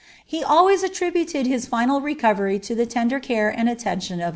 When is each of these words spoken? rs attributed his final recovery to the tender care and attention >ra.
rs 0.33 0.81
attributed 0.81 1.45
his 1.45 1.67
final 1.67 2.01
recovery 2.01 2.57
to 2.57 2.73
the 2.73 2.87
tender 2.87 3.19
care 3.19 3.49
and 3.51 3.69
attention 3.69 4.17
>ra. 4.19 4.29